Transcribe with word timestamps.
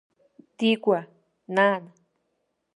Дигәа, 0.57 0.99
нан. 1.55 1.83